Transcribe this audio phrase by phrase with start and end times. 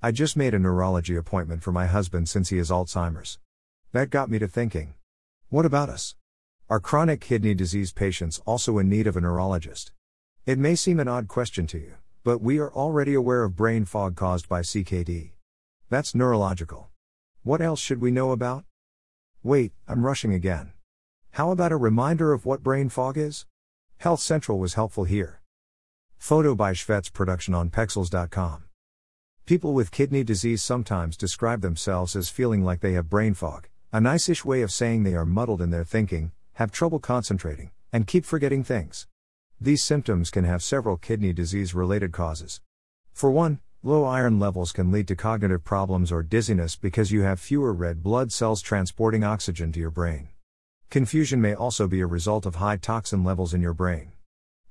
[0.00, 3.40] I just made a neurology appointment for my husband since he has Alzheimer's.
[3.90, 4.94] That got me to thinking.
[5.48, 6.14] What about us?
[6.70, 9.90] Are chronic kidney disease patients also in need of a neurologist?
[10.46, 13.84] It may seem an odd question to you, but we are already aware of brain
[13.84, 15.32] fog caused by CKD.
[15.90, 16.90] That's neurological.
[17.42, 18.66] What else should we know about?
[19.42, 20.74] Wait, I'm rushing again.
[21.32, 23.46] How about a reminder of what brain fog is?
[23.96, 25.40] Health Central was helpful here.
[26.18, 28.67] Photo by Shvets production on Pexels.com.
[29.48, 33.98] People with kidney disease sometimes describe themselves as feeling like they have brain fog, a
[33.98, 38.06] nice ish way of saying they are muddled in their thinking, have trouble concentrating, and
[38.06, 39.06] keep forgetting things.
[39.58, 42.60] These symptoms can have several kidney disease related causes.
[43.14, 47.40] For one, low iron levels can lead to cognitive problems or dizziness because you have
[47.40, 50.28] fewer red blood cells transporting oxygen to your brain.
[50.90, 54.12] Confusion may also be a result of high toxin levels in your brain.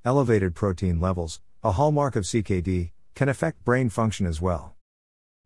[0.04, 4.76] Elevated protein levels, a hallmark of CKD, can affect brain function as well.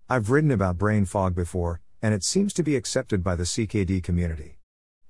[0.06, 4.02] I've written about brain fog before, and it seems to be accepted by the CKD
[4.02, 4.58] community.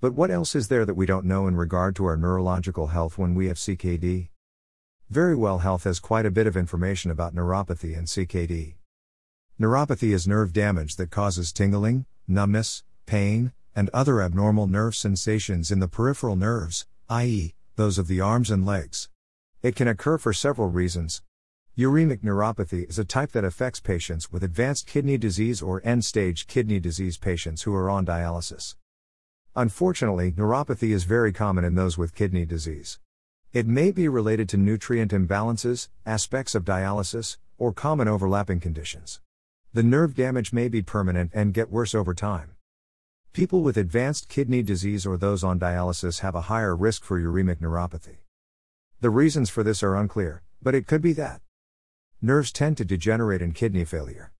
[0.01, 3.19] But what else is there that we don't know in regard to our neurological health
[3.19, 4.29] when we have CKD?
[5.11, 8.77] Very Well Health has quite a bit of information about neuropathy and CKD.
[9.61, 15.81] Neuropathy is nerve damage that causes tingling, numbness, pain, and other abnormal nerve sensations in
[15.81, 19.09] the peripheral nerves, i.e., those of the arms and legs.
[19.63, 21.23] It can occur for several reasons,
[21.79, 26.47] Uremic neuropathy is a type that affects patients with advanced kidney disease or end stage
[26.47, 28.75] kidney disease patients who are on dialysis.
[29.57, 32.99] Unfortunately, neuropathy is very common in those with kidney disease.
[33.55, 39.23] It may be related to nutrient imbalances, aspects of dialysis, or common overlapping conditions.
[39.73, 42.51] The nerve damage may be permanent and get worse over time.
[43.33, 47.61] People with advanced kidney disease or those on dialysis have a higher risk for uremic
[47.63, 48.19] neuropathy.
[49.01, 51.41] The reasons for this are unclear, but it could be that
[52.25, 54.31] Nerves tend to degenerate in kidney failure.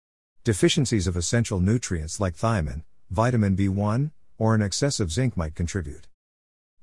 [0.45, 6.07] Deficiencies of essential nutrients like thiamine, vitamin B1, or an excess of zinc might contribute.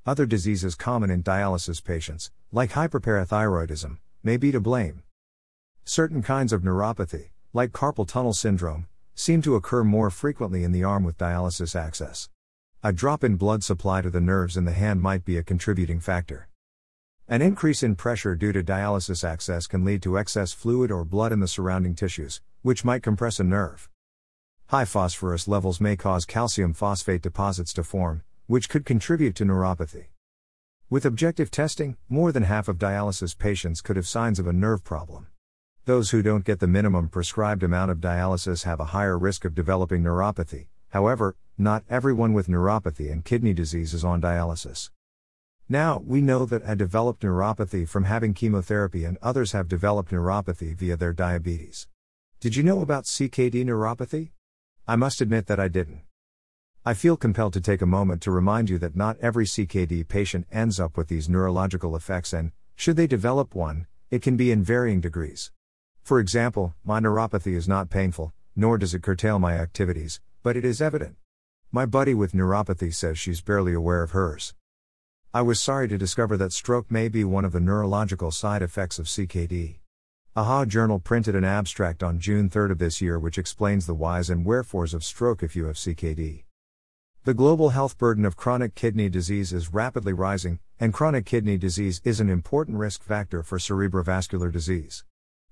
[0.04, 5.02] Other diseases common in dialysis patients, like hyperparathyroidism, may be to blame.
[5.86, 10.84] Certain kinds of neuropathy, like carpal tunnel syndrome, seem to occur more frequently in the
[10.84, 12.28] arm with dialysis access.
[12.82, 15.98] A drop in blood supply to the nerves in the hand might be a contributing
[15.98, 16.49] factor.
[17.30, 21.30] An increase in pressure due to dialysis access can lead to excess fluid or blood
[21.30, 23.88] in the surrounding tissues, which might compress a nerve.
[24.66, 30.06] High phosphorus levels may cause calcium phosphate deposits to form, which could contribute to neuropathy.
[30.88, 34.82] With objective testing, more than half of dialysis patients could have signs of a nerve
[34.82, 35.28] problem.
[35.84, 39.54] Those who don't get the minimum prescribed amount of dialysis have a higher risk of
[39.54, 40.66] developing neuropathy.
[40.88, 44.90] However, not everyone with neuropathy and kidney disease is on dialysis.
[45.72, 50.74] Now, we know that I developed neuropathy from having chemotherapy and others have developed neuropathy
[50.74, 51.86] via their diabetes.
[52.40, 54.30] Did you know about CKD neuropathy?
[54.88, 56.00] I must admit that I didn't.
[56.84, 60.48] I feel compelled to take a moment to remind you that not every CKD patient
[60.50, 64.64] ends up with these neurological effects, and, should they develop one, it can be in
[64.64, 65.52] varying degrees.
[66.02, 70.64] For example, my neuropathy is not painful, nor does it curtail my activities, but it
[70.64, 71.14] is evident.
[71.70, 74.52] My buddy with neuropathy says she's barely aware of hers.
[75.32, 78.98] I was sorry to discover that stroke may be one of the neurological side effects
[78.98, 79.76] of CKD.
[80.34, 84.28] AHA Journal printed an abstract on June 3 of this year which explains the whys
[84.28, 86.42] and wherefores of stroke if you have CKD.
[87.22, 92.00] The global health burden of chronic kidney disease is rapidly rising, and chronic kidney disease
[92.02, 95.04] is an important risk factor for cerebrovascular disease.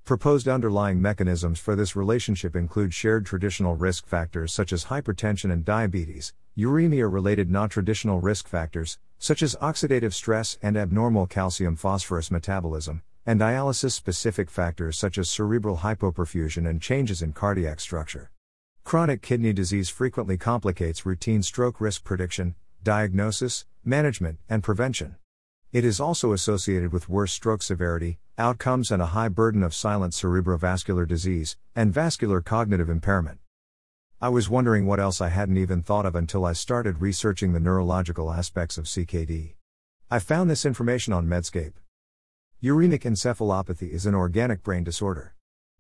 [0.09, 5.67] Proposed underlying mechanisms for this relationship include shared traditional risk factors such as hypertension and
[5.67, 12.31] diabetes, uremia related non traditional risk factors, such as oxidative stress and abnormal calcium phosphorus
[12.31, 18.31] metabolism, and dialysis specific factors such as cerebral hypoperfusion and changes in cardiac structure.
[18.85, 25.17] Chronic kidney disease frequently complicates routine stroke risk prediction, diagnosis, management, and prevention.
[25.71, 30.15] It is also associated with worse stroke severity, outcomes, and a high burden of silent
[30.15, 33.41] cerebrovascular disease and vascular cognitive impairment.
[34.19, 37.61] I was wondering what else I hadn't even thought of until I started researching the
[37.61, 39.57] neurological aspects of CKD.
[40.11, 41.75] I found this information on Medscape.
[42.63, 45.35] Uremic encephalopathy is an organic brain disorder.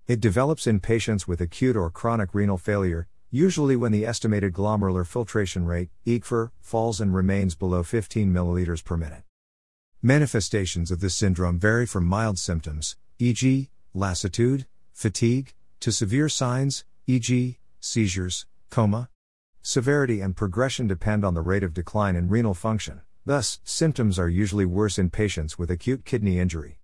[0.07, 5.07] It develops in patients with acute or chronic renal failure, usually when the estimated glomerular
[5.07, 9.23] filtration rate, EGFR, falls and remains below 15 milliliters per minute.
[10.03, 17.59] Manifestations of this syndrome vary from mild symptoms, e.g., lassitude, fatigue, to severe signs, e.g.,
[17.81, 19.09] seizures, coma.
[19.61, 24.29] Severity and progression depend on the rate of decline in renal function, thus, symptoms are
[24.29, 26.79] usually worse in patients with acute kidney injury.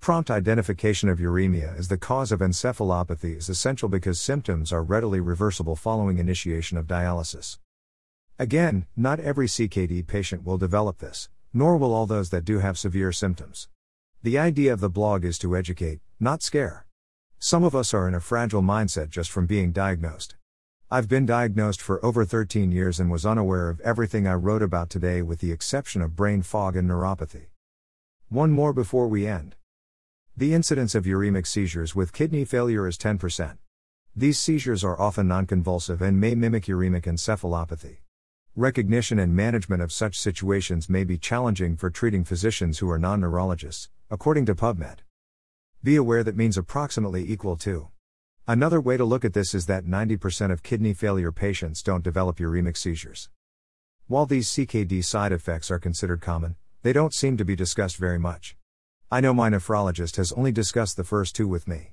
[0.00, 5.20] Prompt identification of uremia as the cause of encephalopathy is essential because symptoms are readily
[5.20, 7.56] reversible following initiation of dialysis.
[8.38, 12.78] Again, not every CKD patient will develop this, nor will all those that do have
[12.78, 13.66] severe symptoms.
[14.22, 16.86] The idea of the blog is to educate, not scare.
[17.40, 20.36] Some of us are in a fragile mindset just from being diagnosed.
[20.88, 24.88] I've been diagnosed for over 13 years and was unaware of everything I wrote about
[24.88, 27.46] today with the exception of brain fog and neuropathy.
[28.28, 29.56] One more before we end.
[30.36, 33.58] The incidence of uremic seizures with kidney failure is 10%.
[34.14, 37.96] These seizures are often nonconvulsive and may mimic uremic encephalopathy.
[38.58, 43.20] Recognition and management of such situations may be challenging for treating physicians who are non
[43.20, 44.96] neurologists, according to PubMed.
[45.84, 47.90] Be aware that means approximately equal to.
[48.48, 52.38] Another way to look at this is that 90% of kidney failure patients don't develop
[52.38, 53.28] uremic seizures.
[54.08, 58.18] While these CKD side effects are considered common, they don't seem to be discussed very
[58.18, 58.56] much.
[59.08, 61.92] I know my nephrologist has only discussed the first two with me.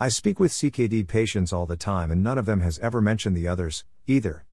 [0.00, 3.36] I speak with CKD patients all the time and none of them has ever mentioned
[3.36, 4.44] the others, either.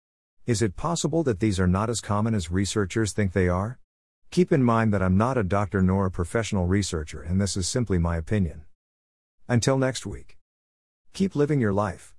[0.47, 3.79] Is it possible that these are not as common as researchers think they are?
[4.31, 7.67] Keep in mind that I'm not a doctor nor a professional researcher and this is
[7.67, 8.61] simply my opinion.
[9.49, 10.37] Until next week.
[11.11, 12.15] Keep living your life.